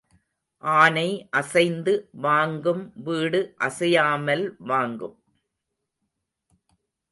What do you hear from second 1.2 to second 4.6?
அசைந்து வாங்கும், வீடு அசையாமல்